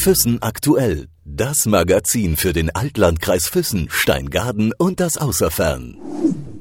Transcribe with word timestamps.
Füssen 0.00 0.40
aktuell. 0.40 1.08
Das 1.26 1.66
Magazin 1.66 2.38
für 2.38 2.54
den 2.54 2.74
Altlandkreis 2.74 3.48
Füssen, 3.48 3.88
Steingaden 3.90 4.72
und 4.78 4.98
das 4.98 5.18
Außerfern. 5.18 5.98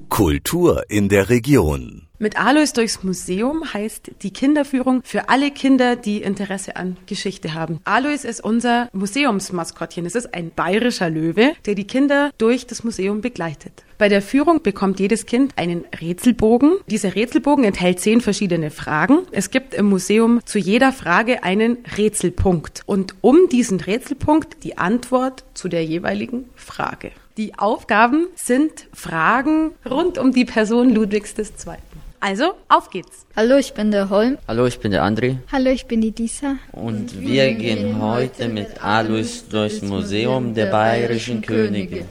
Kultur 0.09 0.83
in 0.89 1.07
der 1.07 1.29
Region. 1.29 2.08
Mit 2.21 2.37
Alois 2.37 2.73
durchs 2.73 3.01
Museum 3.01 3.73
heißt 3.73 4.11
die 4.23 4.33
Kinderführung 4.33 5.01
für 5.05 5.29
alle 5.29 5.51
Kinder, 5.51 5.95
die 5.95 6.21
Interesse 6.21 6.75
an 6.75 6.97
Geschichte 7.05 7.53
haben. 7.53 7.79
Alois 7.85 8.25
ist 8.25 8.43
unser 8.43 8.89
Museumsmaskottchen. 8.91 10.05
Es 10.05 10.15
ist 10.15 10.33
ein 10.33 10.51
bayerischer 10.53 11.09
Löwe, 11.09 11.53
der 11.65 11.75
die 11.75 11.87
Kinder 11.87 12.31
durch 12.37 12.67
das 12.67 12.83
Museum 12.83 13.21
begleitet. 13.21 13.85
Bei 13.97 14.09
der 14.09 14.21
Führung 14.21 14.61
bekommt 14.61 14.99
jedes 14.99 15.27
Kind 15.27 15.53
einen 15.57 15.85
Rätselbogen. 16.01 16.73
Dieser 16.87 17.15
Rätselbogen 17.15 17.63
enthält 17.63 18.01
zehn 18.01 18.19
verschiedene 18.19 18.69
Fragen. 18.69 19.19
Es 19.31 19.49
gibt 19.49 19.73
im 19.73 19.85
Museum 19.85 20.41
zu 20.43 20.59
jeder 20.59 20.91
Frage 20.91 21.45
einen 21.45 21.77
Rätselpunkt 21.95 22.83
und 22.85 23.15
um 23.21 23.47
diesen 23.49 23.79
Rätselpunkt 23.79 24.65
die 24.65 24.77
Antwort 24.77 25.45
zu 25.53 25.69
der 25.69 25.85
jeweiligen 25.85 26.49
Frage. 26.57 27.11
Die 27.37 27.57
Aufgaben 27.57 28.27
sind 28.35 28.87
Fragen 28.93 29.71
rund 29.89 30.17
um 30.17 30.33
die 30.33 30.43
Person 30.43 30.89
Ludwigs 30.93 31.33
II. 31.37 31.77
Also, 32.21 32.55
auf 32.67 32.89
geht's. 32.89 33.25
Hallo, 33.33 33.55
ich 33.55 33.73
bin 33.73 33.91
der 33.91 34.09
Holm. 34.09 34.37
Hallo, 34.45 34.65
ich 34.65 34.79
bin 34.79 34.91
der 34.91 35.03
André. 35.03 35.37
Hallo, 35.53 35.69
ich 35.69 35.85
bin 35.85 36.01
die 36.01 36.11
Disa. 36.11 36.57
Und 36.73 37.21
wir 37.21 37.53
gehen 37.53 38.01
heute 38.01 38.49
mit 38.49 38.83
Alois 38.83 39.45
durchs 39.49 39.81
Museum 39.81 40.53
der 40.53 40.65
bayerischen 40.65 41.41
Könige. 41.41 42.03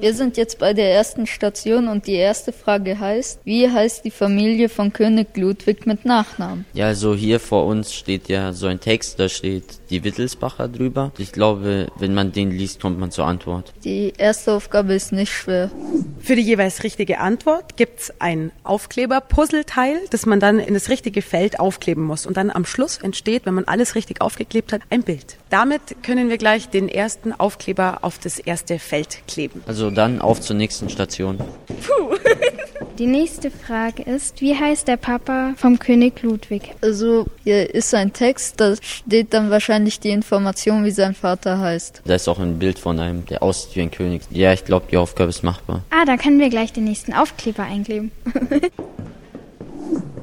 Wir 0.00 0.14
sind 0.14 0.38
jetzt 0.38 0.58
bei 0.58 0.72
der 0.72 0.94
ersten 0.94 1.26
Station 1.26 1.86
und 1.88 2.06
die 2.06 2.14
erste 2.14 2.52
Frage 2.52 2.98
heißt, 2.98 3.40
wie 3.44 3.70
heißt 3.70 4.02
die 4.02 4.10
Familie 4.10 4.70
von 4.70 4.94
König 4.94 5.36
Ludwig 5.36 5.86
mit 5.86 6.06
Nachnamen? 6.06 6.64
Ja, 6.72 6.86
also 6.86 7.14
hier 7.14 7.38
vor 7.38 7.66
uns 7.66 7.92
steht 7.92 8.30
ja 8.30 8.54
so 8.54 8.66
ein 8.66 8.80
Text, 8.80 9.20
da 9.20 9.28
steht 9.28 9.64
die 9.90 10.02
Wittelsbacher 10.02 10.68
drüber. 10.68 11.12
Ich 11.18 11.32
glaube, 11.32 11.88
wenn 11.98 12.14
man 12.14 12.32
den 12.32 12.50
liest, 12.50 12.80
kommt 12.80 12.98
man 12.98 13.10
zur 13.10 13.26
Antwort. 13.26 13.74
Die 13.84 14.14
erste 14.16 14.54
Aufgabe 14.54 14.94
ist 14.94 15.12
nicht 15.12 15.34
schwer. 15.34 15.70
Für 16.18 16.34
die 16.34 16.42
jeweils 16.42 16.82
richtige 16.82 17.20
Antwort 17.20 17.76
gibt's 17.76 18.10
ein 18.20 18.52
Aufkleber-Puzzleteil, 18.64 19.98
das 20.08 20.24
man 20.24 20.40
dann 20.40 20.60
in 20.60 20.72
das 20.72 20.88
richtige 20.88 21.20
Feld 21.20 21.60
aufkleben 21.60 22.04
muss. 22.04 22.24
Und 22.24 22.38
dann 22.38 22.50
am 22.50 22.64
Schluss 22.64 22.96
entsteht, 22.96 23.44
wenn 23.44 23.54
man 23.54 23.64
alles 23.64 23.94
richtig 23.94 24.22
aufgeklebt 24.22 24.72
hat, 24.72 24.80
ein 24.88 25.02
Bild. 25.02 25.36
Damit 25.50 26.04
können 26.04 26.28
wir 26.30 26.38
gleich 26.38 26.68
den 26.68 26.88
ersten 26.88 27.32
Aufkleber 27.32 27.98
auf 28.02 28.18
das 28.18 28.38
erste 28.38 28.78
Feld 28.78 29.18
kleben. 29.26 29.62
Also 29.66 29.90
dann 29.90 30.20
auf 30.20 30.40
zur 30.40 30.54
nächsten 30.54 30.88
Station. 30.88 31.38
Puh. 31.38 32.16
Die 32.98 33.06
nächste 33.06 33.50
Frage 33.50 34.02
ist, 34.02 34.42
wie 34.42 34.54
heißt 34.54 34.86
der 34.86 34.98
Papa 34.98 35.54
vom 35.56 35.78
König 35.78 36.22
Ludwig? 36.22 36.74
Also 36.82 37.26
hier 37.44 37.74
ist 37.74 37.94
ein 37.94 38.12
Text, 38.12 38.60
da 38.60 38.74
steht 38.78 39.32
dann 39.32 39.48
wahrscheinlich 39.48 40.00
die 40.00 40.10
Information, 40.10 40.84
wie 40.84 40.90
sein 40.90 41.14
Vater 41.14 41.58
heißt. 41.60 42.02
Da 42.04 42.14
ist 42.14 42.28
auch 42.28 42.38
ein 42.38 42.58
Bild 42.58 42.78
von 42.78 42.98
einem, 42.98 43.24
der 43.24 43.42
aussieht 43.42 43.74
wie 43.74 43.80
ein 43.80 43.90
König. 43.90 44.22
Ja, 44.30 44.52
ich 44.52 44.66
glaube, 44.66 44.86
die 44.90 44.98
Aufgabe 44.98 45.30
ist 45.30 45.42
machbar. 45.42 45.82
Ah, 45.88 46.04
da 46.04 46.18
können 46.18 46.38
wir 46.40 46.50
gleich 46.50 46.74
den 46.74 46.84
nächsten 46.84 47.14
Aufkleber 47.14 47.62
einkleben. 47.62 48.12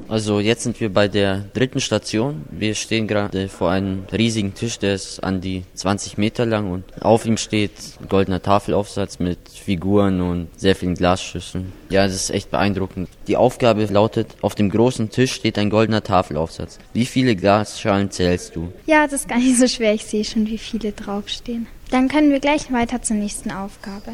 Also 0.08 0.40
jetzt 0.40 0.62
sind 0.62 0.80
wir 0.80 0.92
bei 0.92 1.06
der 1.06 1.44
dritten 1.52 1.80
Station. 1.80 2.42
Wir 2.50 2.74
stehen 2.74 3.06
gerade 3.06 3.48
vor 3.48 3.70
einem 3.70 4.04
riesigen 4.10 4.54
Tisch, 4.54 4.78
der 4.78 4.94
ist 4.94 5.22
an 5.22 5.40
die 5.40 5.64
20 5.74 6.16
Meter 6.16 6.46
lang 6.46 6.70
und 6.70 6.84
auf 7.02 7.26
ihm 7.26 7.36
steht 7.36 7.72
ein 8.00 8.08
goldener 8.08 8.40
Tafelaufsatz 8.40 9.18
mit 9.18 9.38
Figuren 9.48 10.20
und 10.22 10.48
sehr 10.56 10.74
vielen 10.74 10.94
Glasschüsseln. 10.94 11.72
Ja, 11.90 12.06
das 12.06 12.14
ist 12.14 12.30
echt 12.30 12.50
beeindruckend. 12.50 13.10
Die 13.26 13.36
Aufgabe 13.36 13.84
lautet, 13.84 14.28
auf 14.40 14.54
dem 14.54 14.70
großen 14.70 15.10
Tisch 15.10 15.32
steht 15.32 15.58
ein 15.58 15.68
goldener 15.68 16.02
Tafelaufsatz. 16.02 16.78
Wie 16.94 17.06
viele 17.06 17.36
Glasschalen 17.36 18.10
zählst 18.10 18.56
du? 18.56 18.72
Ja, 18.86 19.04
das 19.04 19.20
ist 19.20 19.28
gar 19.28 19.38
nicht 19.38 19.58
so 19.58 19.68
schwer. 19.68 19.92
Ich 19.92 20.06
sehe 20.06 20.24
schon, 20.24 20.46
wie 20.46 20.58
viele 20.58 20.92
draufstehen. 20.92 21.66
Dann 21.90 22.08
können 22.08 22.30
wir 22.30 22.40
gleich 22.40 22.70
weiter 22.70 23.00
zur 23.00 23.16
nächsten 23.16 23.50
Aufgabe. 23.50 24.12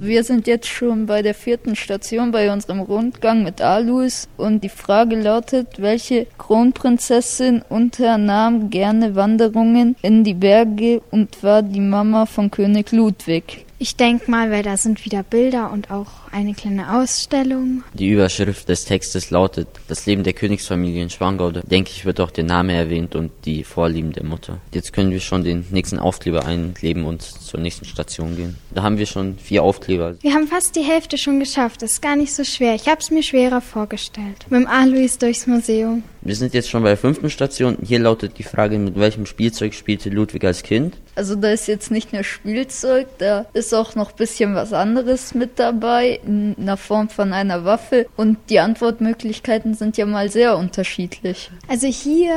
Wir 0.00 0.24
sind 0.24 0.48
jetzt 0.48 0.66
schon 0.66 1.06
bei 1.06 1.22
der 1.22 1.34
vierten 1.34 1.76
Station 1.76 2.32
bei 2.32 2.52
unserem 2.52 2.80
Rundgang 2.80 3.44
mit 3.44 3.60
Alois 3.60 4.26
und 4.36 4.64
die 4.64 4.68
Frage 4.68 5.14
lautet, 5.14 5.80
welche 5.80 6.26
Kronprinzessin 6.38 7.62
unternahm 7.68 8.68
gerne 8.68 9.14
Wanderungen 9.14 9.94
in 10.02 10.24
die 10.24 10.34
Berge 10.34 11.02
und 11.12 11.42
war 11.44 11.62
die 11.62 11.80
Mama 11.80 12.26
von 12.26 12.50
König 12.50 12.90
Ludwig? 12.90 13.63
Ich 13.78 13.96
denke 13.96 14.30
mal, 14.30 14.50
weil 14.50 14.62
da 14.62 14.76
sind 14.76 15.04
wieder 15.04 15.22
Bilder 15.22 15.72
und 15.72 15.90
auch 15.90 16.06
eine 16.30 16.54
kleine 16.54 16.98
Ausstellung. 17.00 17.82
Die 17.92 18.08
Überschrift 18.08 18.68
des 18.68 18.84
Textes 18.84 19.30
lautet 19.30 19.68
Das 19.88 20.06
Leben 20.06 20.22
der 20.22 20.32
Königsfamilie 20.32 21.02
in 21.02 21.10
Schwangau. 21.10 21.50
Da 21.50 21.60
denke 21.60 21.90
ich, 21.90 22.04
wird 22.04 22.20
auch 22.20 22.30
der 22.30 22.44
Name 22.44 22.72
erwähnt 22.72 23.14
und 23.14 23.32
die 23.44 23.64
Vorlieben 23.64 24.12
der 24.12 24.24
Mutter. 24.24 24.58
Jetzt 24.72 24.92
können 24.92 25.10
wir 25.10 25.20
schon 25.20 25.44
den 25.44 25.66
nächsten 25.70 25.98
Aufkleber 25.98 26.46
einkleben 26.46 27.04
und 27.04 27.22
zur 27.22 27.60
nächsten 27.60 27.84
Station 27.84 28.36
gehen. 28.36 28.56
Da 28.72 28.82
haben 28.82 28.98
wir 28.98 29.06
schon 29.06 29.38
vier 29.38 29.62
Aufkleber. 29.62 30.16
Wir 30.20 30.34
haben 30.34 30.46
fast 30.46 30.76
die 30.76 30.82
Hälfte 30.82 31.18
schon 31.18 31.40
geschafft. 31.40 31.82
Das 31.82 31.92
ist 31.92 32.02
gar 32.02 32.16
nicht 32.16 32.32
so 32.32 32.44
schwer. 32.44 32.74
Ich 32.74 32.88
habe 32.88 33.00
es 33.00 33.10
mir 33.10 33.22
schwerer 33.22 33.60
vorgestellt. 33.60 34.46
Mit 34.50 34.60
dem 34.60 34.66
Alois 34.66 35.18
durchs 35.18 35.46
Museum. 35.46 36.02
Wir 36.24 36.34
sind 36.34 36.54
jetzt 36.54 36.70
schon 36.70 36.82
bei 36.82 36.88
der 36.88 36.96
fünften 36.96 37.28
Station. 37.28 37.76
Hier 37.82 37.98
lautet 37.98 38.38
die 38.38 38.44
Frage, 38.44 38.78
mit 38.78 38.98
welchem 38.98 39.26
Spielzeug 39.26 39.74
spielte 39.74 40.08
Ludwig 40.08 40.42
als 40.44 40.62
Kind? 40.62 40.96
Also 41.16 41.34
da 41.34 41.50
ist 41.50 41.68
jetzt 41.68 41.90
nicht 41.90 42.14
nur 42.14 42.24
Spielzeug, 42.24 43.08
da 43.18 43.44
ist 43.52 43.74
auch 43.74 43.94
noch 43.94 44.12
ein 44.12 44.16
bisschen 44.16 44.54
was 44.54 44.72
anderes 44.72 45.34
mit 45.34 45.58
dabei, 45.58 46.18
in 46.24 46.54
der 46.58 46.78
Form 46.78 47.10
von 47.10 47.34
einer 47.34 47.66
Waffe. 47.66 48.06
Und 48.16 48.38
die 48.48 48.58
Antwortmöglichkeiten 48.58 49.74
sind 49.74 49.98
ja 49.98 50.06
mal 50.06 50.30
sehr 50.30 50.56
unterschiedlich. 50.56 51.50
Also 51.68 51.88
hier 51.88 52.34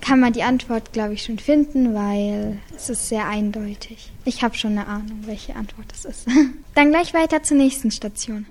kann 0.00 0.20
man 0.20 0.32
die 0.32 0.44
Antwort, 0.44 0.92
glaube 0.92 1.14
ich, 1.14 1.24
schon 1.24 1.40
finden, 1.40 1.92
weil 1.92 2.58
es 2.76 2.88
ist 2.88 3.08
sehr 3.08 3.26
eindeutig. 3.26 4.12
Ich 4.24 4.42
habe 4.42 4.56
schon 4.56 4.78
eine 4.78 4.86
Ahnung, 4.86 5.24
welche 5.26 5.56
Antwort 5.56 5.86
es 5.92 6.04
ist. 6.04 6.26
Dann 6.74 6.90
gleich 6.90 7.12
weiter 7.14 7.42
zur 7.42 7.56
nächsten 7.56 7.90
Station. 7.90 8.46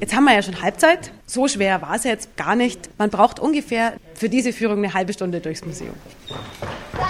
Jetzt 0.00 0.16
haben 0.16 0.24
wir 0.24 0.34
ja 0.34 0.42
schon 0.42 0.60
Halbzeit. 0.60 1.12
So 1.26 1.48
schwer 1.48 1.80
war 1.80 1.94
es 1.94 2.04
jetzt 2.04 2.36
gar 2.36 2.56
nicht. 2.56 2.90
Man 2.98 3.10
braucht 3.10 3.38
ungefähr 3.38 3.94
für 4.22 4.28
diese 4.28 4.52
Führung 4.52 4.78
eine 4.78 4.94
halbe 4.94 5.12
Stunde 5.12 5.40
durchs 5.40 5.64
Museum. 5.64 5.96
Da 6.28 6.36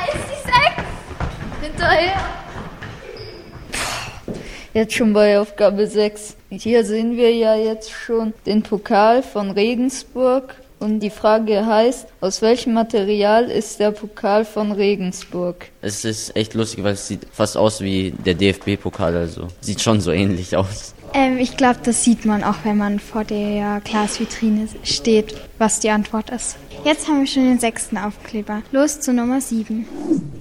ist 0.06 0.24
die 0.30 0.50
Sechs! 0.50 0.82
Hinterher! 1.60 2.14
Jetzt 4.72 4.94
schon 4.94 5.12
bei 5.12 5.38
Aufgabe 5.38 5.86
6. 5.86 6.36
Hier 6.48 6.86
sehen 6.86 7.18
wir 7.18 7.34
ja 7.34 7.54
jetzt 7.54 7.90
schon 7.90 8.32
den 8.46 8.62
Pokal 8.62 9.22
von 9.22 9.50
Regensburg. 9.50 10.54
Und 10.78 11.00
die 11.00 11.10
Frage 11.10 11.66
heißt, 11.66 12.08
aus 12.22 12.40
welchem 12.40 12.72
Material 12.72 13.44
ist 13.44 13.78
der 13.78 13.90
Pokal 13.90 14.46
von 14.46 14.72
Regensburg? 14.72 15.66
Es 15.82 16.06
ist 16.06 16.34
echt 16.34 16.54
lustig, 16.54 16.82
weil 16.82 16.94
es 16.94 17.06
sieht 17.06 17.26
fast 17.30 17.58
aus 17.58 17.82
wie 17.82 18.12
der 18.24 18.32
DFB-Pokal, 18.32 19.14
also 19.14 19.48
sieht 19.60 19.82
schon 19.82 20.00
so 20.00 20.12
ähnlich 20.12 20.56
aus. 20.56 20.94
Ähm, 21.12 21.36
ich 21.36 21.58
glaube, 21.58 21.80
das 21.84 22.04
sieht 22.04 22.24
man 22.24 22.42
auch, 22.42 22.64
wenn 22.64 22.78
man 22.78 22.98
vor 23.00 23.22
der 23.24 23.82
Glasvitrine 23.84 24.66
steht, 24.82 25.34
was 25.58 25.78
die 25.78 25.90
Antwort 25.90 26.30
ist. 26.30 26.56
Jetzt 26.84 27.06
haben 27.06 27.20
wir 27.20 27.26
schon 27.28 27.44
den 27.44 27.60
sechsten 27.60 27.96
Aufkleber. 27.96 28.62
Los 28.72 28.98
zu 28.98 29.12
Nummer 29.12 29.40
sieben. 29.40 29.86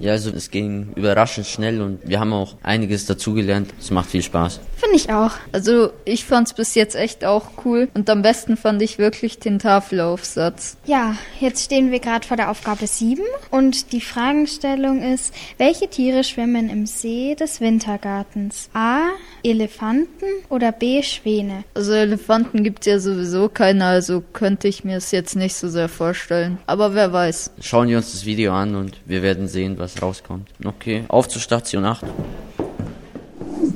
Ja, 0.00 0.10
also 0.12 0.30
es 0.30 0.50
ging 0.50 0.88
überraschend 0.96 1.46
schnell 1.46 1.80
und 1.80 2.00
wir 2.04 2.18
haben 2.18 2.32
auch 2.32 2.56
einiges 2.64 3.06
dazugelernt. 3.06 3.72
Es 3.78 3.92
macht 3.92 4.10
viel 4.10 4.22
Spaß. 4.22 4.58
Finde 4.82 4.96
ich 4.96 5.12
auch. 5.12 5.30
Also 5.52 5.92
ich 6.04 6.24
fand's 6.24 6.54
bis 6.54 6.74
jetzt 6.74 6.96
echt 6.96 7.24
auch 7.24 7.50
cool 7.64 7.88
und 7.94 8.10
am 8.10 8.22
besten 8.22 8.56
fand 8.56 8.82
ich 8.82 8.98
wirklich 8.98 9.38
den 9.38 9.60
Tafelaufsatz. 9.60 10.76
Ja, 10.86 11.14
jetzt 11.38 11.66
stehen 11.66 11.92
wir 11.92 12.00
gerade 12.00 12.26
vor 12.26 12.36
der 12.36 12.50
Aufgabe 12.50 12.88
sieben 12.88 13.22
und 13.52 13.92
die 13.92 14.00
Fragestellung 14.00 15.00
ist, 15.00 15.32
welche 15.56 15.86
Tiere 15.86 16.24
schwimmen 16.24 16.68
im 16.68 16.86
See 16.86 17.36
des 17.36 17.60
Wintergartens? 17.60 18.70
A. 18.74 19.10
Elefanten 19.44 20.26
oder 20.48 20.72
B. 20.72 21.04
Schwäne? 21.04 21.62
Also 21.74 21.92
Elefanten 21.92 22.64
gibt's 22.64 22.86
ja 22.86 22.98
sowieso 22.98 23.48
keine, 23.48 23.84
also 23.84 24.20
könnte 24.32 24.66
ich 24.66 24.82
mir 24.82 24.96
es 24.96 25.12
jetzt 25.12 25.36
nicht 25.36 25.54
so 25.54 25.68
sehr 25.68 25.88
vorstellen. 25.88 26.58
Aber 26.66 26.92
wer 26.96 27.12
weiß. 27.12 27.52
Schauen 27.60 27.88
wir 27.88 27.98
uns 27.98 28.10
das 28.10 28.24
Video 28.24 28.52
an 28.52 28.74
und 28.74 28.98
wir 29.04 29.22
werden 29.22 29.46
sehen, 29.46 29.78
was 29.78 30.02
rauskommt. 30.02 30.48
Okay, 30.64 31.04
auf 31.06 31.28
zur 31.28 31.40
Station 31.40 31.84
8. 31.84 32.04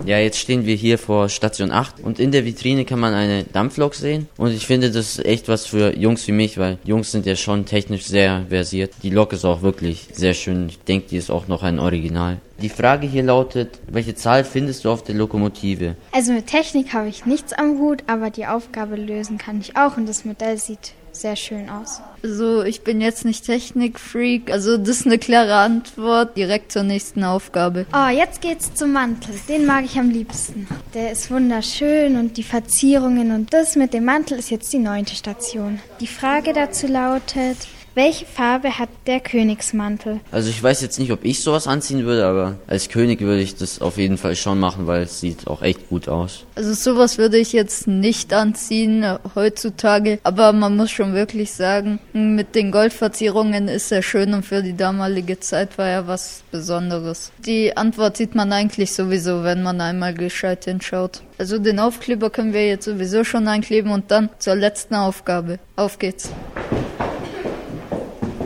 Ja, 0.07 0.19
jetzt 0.19 0.39
stehen 0.39 0.67
wir 0.67 0.77
hier 0.77 0.99
vor 0.99 1.29
Station 1.29 1.73
8 1.73 1.99
und 1.99 2.21
in 2.21 2.31
der 2.31 2.45
Vitrine 2.45 2.85
kann 2.85 3.01
man 3.01 3.13
eine 3.13 3.43
Dampflok 3.43 3.97
sehen 3.97 4.29
und 4.37 4.53
ich 4.53 4.65
finde 4.65 4.93
das 4.93 5.19
ist 5.19 5.27
echt 5.27 5.49
was 5.49 5.67
für 5.67 5.99
Jungs 5.99 6.29
wie 6.29 6.33
mich, 6.33 6.59
weil 6.59 6.79
Jungs 6.85 7.11
sind 7.11 7.27
ja 7.27 7.35
schon 7.35 7.67
technisch 7.67 8.05
sehr 8.05 8.47
versiert. 8.49 8.93
Die 9.03 9.11
Lok 9.11 9.33
ist 9.33 9.45
auch 9.45 9.63
wirklich 9.63 10.07
sehr 10.13 10.33
schön. 10.33 10.69
Ich 10.69 10.79
denke, 10.79 11.09
die 11.09 11.17
ist 11.17 11.29
auch 11.29 11.49
noch 11.49 11.65
ein 11.65 11.81
Original. 11.81 12.39
Die 12.63 12.69
Frage 12.69 13.09
hier 13.09 13.25
lautet, 13.25 13.81
welche 13.89 14.15
Zahl 14.15 14.45
findest 14.45 14.85
du 14.85 14.91
auf 14.91 15.03
der 15.03 15.17
Lokomotive? 15.17 15.97
Also 16.13 16.33
mit 16.33 16.47
Technik 16.47 16.93
habe 16.93 17.09
ich 17.09 17.27
nichts 17.27 17.53
am 17.53 17.81
Hut, 17.81 18.05
aber 18.07 18.31
die 18.31 18.47
Aufgabe 18.47 18.95
lösen 18.95 19.39
kann 19.39 19.61
ich 19.61 19.77
auch 19.77 19.97
und 19.97 20.09
das 20.09 20.25
Modell 20.25 20.57
sieht 20.57 20.95
sehr 21.21 21.37
schön 21.37 21.69
aus. 21.69 22.01
Also 22.23 22.63
ich 22.63 22.83
bin 22.83 23.01
jetzt 23.01 23.25
nicht 23.25 23.47
Technikfreak, 23.47 24.51
also 24.51 24.77
das 24.77 25.01
ist 25.01 25.07
eine 25.07 25.19
klare 25.19 25.55
Antwort. 25.55 26.37
Direkt 26.37 26.73
zur 26.73 26.83
nächsten 26.83 27.25
Aufgabe. 27.25 27.87
Oh, 27.93 28.09
jetzt 28.09 28.41
geht's 28.41 28.75
zum 28.75 28.93
Mantel. 28.93 29.35
Den 29.49 29.67
mag 29.67 29.85
ich 29.85 29.99
am 29.99 30.11
liebsten. 30.11 30.67
Der 30.95 31.13
ist 31.13 31.31
wunderschön 31.31 32.17
und 32.17 32.37
die 32.37 32.43
Verzierungen 32.43 33.33
und 33.33 33.53
das 33.53 33.77
mit 33.77 33.95
dem 33.95 34.05
Mantel 34.05 34.39
ist 34.39 34.51
jetzt 34.51 34.73
die 34.73 34.79
neunte 34.79 35.15
Station. 35.15 35.81
Die 36.01 36.07
Frage 36.07 36.53
dazu 36.53 36.87
lautet, 36.87 37.57
Welche 37.97 38.27
Farbe 38.27 38.79
hat 38.79 38.91
der 39.07 39.21
Königsmantel? 39.21 40.21
Also 40.31 40.51
ich 40.51 40.63
weiß 40.63 40.83
jetzt 40.83 40.99
nicht, 40.99 41.13
ob 41.13 41.25
ich 41.25 41.43
sowas 41.43 41.67
anziehen 41.67 42.05
würde, 42.05 42.27
aber 42.27 42.57
als 42.67 42.91
König 42.91 43.23
würde 43.23 43.41
ich 43.41 43.57
das 43.57 43.81
auf 43.81 43.97
jeden 43.97 44.19
Fall 44.19 44.37
schon 44.37 44.61
machen, 44.61 44.87
weil 44.87 45.05
es 45.05 45.21
sieht 45.21 45.47
auch 45.47 45.63
echt 45.63 45.89
gut 45.89 46.07
aus. 46.07 46.45
Also 46.57 46.75
sowas 46.75 47.17
würde 47.17 47.39
ich 47.39 47.55
jetzt 47.55 47.87
nicht 47.87 48.35
anziehen 48.35 49.17
heutzutage, 49.35 50.19
aber 50.25 50.53
man 50.53 50.77
muss 50.77 50.91
schon 50.91 51.15
wirklich 51.15 51.55
sagen, 51.55 51.99
mit 52.13 52.55
den 52.55 52.71
Goldverzierungen 52.71 53.67
ist 53.69 53.91
er 53.91 54.03
schön 54.03 54.35
und 54.35 54.45
für 54.45 54.63
die 54.63 54.77
damalige 54.77 55.41
Zeit 55.41 55.79
war 55.79 55.89
er 55.89 56.07
was 56.07 56.43
Besonderes. 56.51 57.33
Die 57.47 57.79
Antwort 57.79 58.19
sieht 58.19 58.35
man 58.35 58.53
eigentlich 58.53 58.93
sowieso, 58.93 59.43
wenn 59.43 59.63
man 59.63 59.81
einmal 59.81 60.13
gescheit 60.13 60.67
hinschaut. 60.67 61.23
Also 61.39 61.59
den 61.59 61.81
Aufkleber 61.81 62.29
können 62.29 62.53
wir 62.53 62.69
jetzt 62.69 62.85
sowieso 62.85 63.25
schon 63.25 63.49
einkleben 63.49 63.91
und 63.91 64.11
dann 64.11 64.29
zur 64.39 64.55
letzten 64.55 64.97
Aufgabe. 64.97 65.59
Auf 65.77 65.99
geht's. 65.99 66.29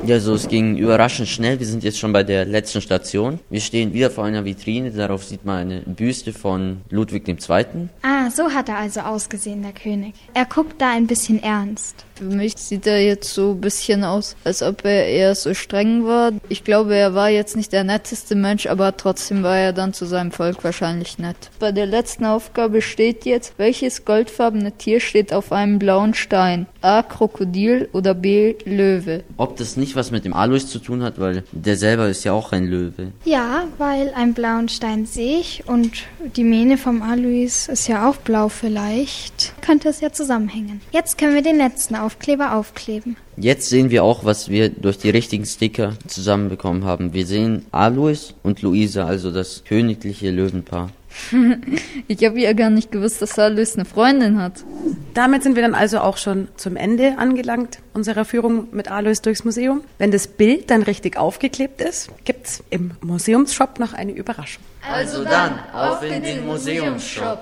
Ja, 0.06 0.18
so 0.18 0.34
es 0.34 0.48
ging 0.48 0.76
überraschend 0.76 1.28
schnell. 1.28 1.58
Wir 1.60 1.66
sind 1.66 1.84
jetzt 1.84 1.98
schon 1.98 2.12
bei 2.12 2.22
der 2.22 2.44
letzten 2.44 2.80
Station. 2.80 3.38
Wir 3.50 3.60
stehen 3.60 3.92
wieder 3.92 4.10
vor 4.10 4.24
einer 4.24 4.44
Vitrine. 4.44 4.90
Darauf 4.90 5.24
sieht 5.24 5.44
man 5.44 5.58
eine 5.58 5.80
Büste 5.82 6.32
von 6.32 6.80
Ludwig 6.90 7.28
II. 7.28 7.36
Ah, 8.02 8.19
so 8.30 8.50
hat 8.50 8.68
er 8.68 8.78
also 8.78 9.00
ausgesehen, 9.00 9.62
der 9.62 9.72
König. 9.72 10.14
Er 10.34 10.44
guckt 10.44 10.80
da 10.80 10.90
ein 10.90 11.06
bisschen 11.06 11.42
ernst. 11.42 12.04
Für 12.20 12.24
mich 12.24 12.54
sieht 12.58 12.86
er 12.86 13.02
jetzt 13.02 13.32
so 13.32 13.52
ein 13.52 13.62
bisschen 13.62 14.04
aus, 14.04 14.36
als 14.44 14.62
ob 14.62 14.84
er 14.84 15.06
eher 15.06 15.34
so 15.34 15.54
streng 15.54 16.04
war. 16.04 16.32
Ich 16.50 16.64
glaube, 16.64 16.94
er 16.94 17.14
war 17.14 17.30
jetzt 17.30 17.56
nicht 17.56 17.72
der 17.72 17.82
netteste 17.82 18.34
Mensch, 18.34 18.66
aber 18.66 18.94
trotzdem 18.94 19.42
war 19.42 19.56
er 19.56 19.72
dann 19.72 19.94
zu 19.94 20.04
seinem 20.04 20.30
Volk 20.30 20.62
wahrscheinlich 20.62 21.18
nett. 21.18 21.50
Bei 21.58 21.72
der 21.72 21.86
letzten 21.86 22.26
Aufgabe 22.26 22.82
steht 22.82 23.24
jetzt, 23.24 23.54
welches 23.56 24.04
goldfarbene 24.04 24.72
Tier 24.72 25.00
steht 25.00 25.32
auf 25.32 25.50
einem 25.50 25.78
blauen 25.78 26.12
Stein? 26.12 26.66
A. 26.82 27.02
Krokodil 27.02 27.88
oder 27.92 28.12
B. 28.12 28.54
Löwe? 28.66 29.24
Ob 29.38 29.56
das 29.56 29.78
nicht 29.78 29.96
was 29.96 30.10
mit 30.10 30.26
dem 30.26 30.34
Alois 30.34 30.66
zu 30.66 30.78
tun 30.78 31.02
hat, 31.02 31.18
weil 31.18 31.44
der 31.52 31.76
selber 31.76 32.08
ist 32.08 32.24
ja 32.24 32.32
auch 32.32 32.52
ein 32.52 32.66
Löwe. 32.66 33.12
Ja, 33.24 33.64
weil 33.78 34.12
einen 34.14 34.34
blauen 34.34 34.68
Stein 34.68 35.06
sehe 35.06 35.40
ich 35.40 35.64
und 35.66 36.02
die 36.36 36.44
Mähne 36.44 36.76
vom 36.76 37.00
Alois 37.00 37.68
ist 37.68 37.88
ja 37.88 38.06
auch 38.06 38.16
blau 38.24 38.48
vielleicht. 38.48 39.54
Könnte 39.62 39.88
es 39.88 40.00
ja 40.00 40.12
zusammenhängen. 40.12 40.80
Jetzt 40.92 41.18
können 41.18 41.34
wir 41.34 41.42
den 41.42 41.56
letzten 41.56 41.96
Aufkleber 41.96 42.54
aufkleben. 42.54 43.16
Jetzt 43.36 43.68
sehen 43.68 43.90
wir 43.90 44.04
auch, 44.04 44.24
was 44.24 44.48
wir 44.48 44.68
durch 44.68 44.98
die 44.98 45.10
richtigen 45.10 45.46
Sticker 45.46 45.94
zusammenbekommen 46.06 46.84
haben. 46.84 47.14
Wir 47.14 47.26
sehen 47.26 47.64
Alois 47.72 48.34
und 48.42 48.62
Luisa, 48.62 49.06
also 49.06 49.30
das 49.30 49.64
königliche 49.64 50.30
Löwenpaar. 50.30 50.90
Ich 52.08 52.24
habe 52.24 52.40
ja 52.40 52.52
gar 52.52 52.70
nicht 52.70 52.92
gewusst, 52.92 53.22
dass 53.22 53.38
Alois 53.38 53.74
eine 53.74 53.84
Freundin 53.84 54.40
hat. 54.40 54.64
Damit 55.14 55.42
sind 55.42 55.56
wir 55.56 55.62
dann 55.62 55.74
also 55.74 56.00
auch 56.00 56.16
schon 56.16 56.48
zum 56.56 56.76
Ende 56.76 57.18
angelangt 57.18 57.78
unserer 57.94 58.24
Führung 58.24 58.68
mit 58.72 58.90
Alois 58.90 59.20
durchs 59.22 59.44
Museum. 59.44 59.82
Wenn 59.98 60.10
das 60.10 60.26
Bild 60.26 60.70
dann 60.70 60.82
richtig 60.82 61.16
aufgeklebt 61.16 61.80
ist, 61.80 62.10
gibt's 62.24 62.62
im 62.70 62.92
Museumsshop 63.00 63.78
noch 63.78 63.92
eine 63.92 64.12
Überraschung. 64.12 64.62
Also 64.90 65.24
dann, 65.24 65.58
auf 65.72 66.02
in 66.02 66.22
den 66.22 66.46
Museumsshop. 66.46 67.40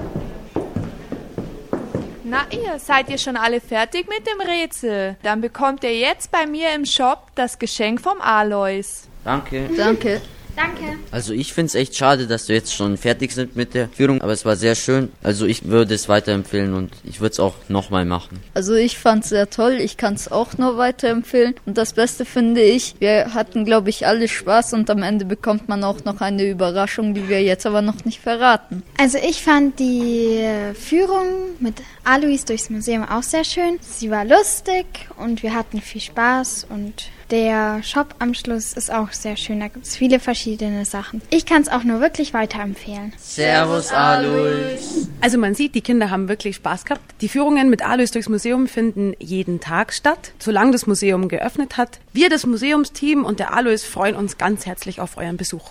Na 2.31 2.45
ihr, 2.51 2.79
seid 2.79 3.09
ihr 3.09 3.17
schon 3.17 3.39
alle 3.39 3.59
fertig 3.59 4.07
mit 4.07 4.27
dem 4.27 4.47
Rätsel? 4.47 5.17
Dann 5.23 5.41
bekommt 5.41 5.83
ihr 5.83 5.97
jetzt 5.97 6.31
bei 6.31 6.47
mir 6.47 6.75
im 6.75 6.85
Shop 6.85 7.31
das 7.35 7.59
Geschenk 7.59 8.03
vom 8.03 8.21
Alois. 8.21 9.09
Danke. 9.25 9.71
Danke. 9.75 10.21
Danke. 10.59 10.99
Also 11.13 11.33
ich 11.33 11.53
find's 11.53 11.77
echt 11.77 11.95
schade, 11.95 12.27
dass 12.27 12.49
wir 12.49 12.57
jetzt 12.57 12.75
schon 12.75 12.97
fertig 12.97 13.31
sind 13.31 13.55
mit 13.55 13.75
der 13.75 13.89
Führung, 13.89 14.21
aber 14.21 14.33
es 14.33 14.45
war 14.45 14.57
sehr 14.57 14.75
schön. 14.75 15.13
Also 15.23 15.47
ich 15.47 15.67
würde 15.67 15.95
es 15.95 16.09
weiterempfehlen 16.09 16.75
und 16.75 16.91
ich 17.05 17.21
würde 17.21 17.33
es 17.35 17.39
auch 17.39 17.55
nochmal 17.69 18.05
machen. 18.05 18.41
Also 18.55 18.75
ich 18.75 18.99
fand's 18.99 19.29
sehr 19.29 19.49
toll, 19.51 19.75
ich 19.75 19.97
kann's 19.97 20.27
auch 20.27 20.59
nur 20.59 20.77
weiterempfehlen. 20.77 21.55
Und 21.65 21.79
das 21.79 21.93
Beste 21.93 22.25
finde 22.25 22.61
ich, 22.61 22.97
wir 22.99 23.35
hatten, 23.35 23.65
glaube 23.65 23.89
ich, 23.91 24.09
alle 24.09 24.27
Spaß 24.27 24.73
und 24.73 24.91
am 24.91 25.05
Ende 25.05 25.25
bekommt 25.25 25.69
man 25.69 25.85
auch 25.85 26.05
noch 26.05 26.21
eine 26.21 26.45
Überraschung, 26.45 27.15
die 27.15 27.29
wir 27.29 27.41
jetzt 27.41 27.65
aber 27.65 27.81
noch 27.81 28.05
nicht 28.05 28.21
verraten. 28.21 28.83
Also 28.99 29.19
ich 29.19 29.45
fand 29.45 29.79
die 29.79 30.45
Führung 30.75 31.55
mit 31.61 31.75
Alois 32.03 32.45
durchs 32.45 32.69
Museum 32.69 33.05
auch 33.05 33.23
sehr 33.23 33.45
schön. 33.45 33.79
Sie 33.81 34.11
war 34.11 34.25
lustig 34.25 34.87
und 35.19 35.45
wir 35.45 35.55
hatten 35.55 35.81
viel 35.81 36.01
Spaß 36.01 36.67
und 36.69 37.11
der 37.31 37.83
Shop 37.83 38.15
am 38.19 38.35
Schluss 38.35 38.73
ist 38.73 38.93
auch 38.93 39.13
sehr 39.13 39.37
schön. 39.37 39.61
Da 39.61 39.69
gibt 39.69 39.87
es 39.87 39.97
viele 39.97 40.21
verschiedene 40.21 40.85
Sachen. 40.85 41.23
Ich 41.31 41.47
kann 41.47 41.63
es 41.63 41.69
auch 41.69 41.85
nur 41.85 42.01
wirklich 42.01 42.35
weiterempfehlen. 42.35 43.13
Servus 43.19 43.93
Alois. 43.93 45.09
Also 45.21 45.39
man 45.39 45.55
sieht, 45.55 45.75
die 45.75 45.81
Kinder 45.81 46.11
haben 46.11 46.29
wirklich 46.29 46.57
Spaß 46.57 46.85
gehabt. 46.85 47.03
Die 47.21 47.29
Führungen 47.29 47.71
mit 47.71 47.85
Alois 47.85 48.11
durchs 48.13 48.29
Museum 48.29 48.67
finden 48.67 49.15
jeden 49.19 49.61
Tag 49.61 49.93
statt, 49.93 50.33
solange 50.39 50.73
das 50.73 50.87
Museum 50.87 51.29
geöffnet 51.29 51.77
hat. 51.77 52.01
Wir, 52.13 52.31
das 52.31 52.47
Museumsteam 52.47 53.25
und 53.25 53.39
der 53.39 53.55
Alois 53.55 53.79
freuen 53.79 54.17
uns 54.17 54.39
ganz 54.39 54.67
herzlich 54.67 55.01
auf 55.01 55.17
euren 55.17 55.37
Besuch. 55.37 55.71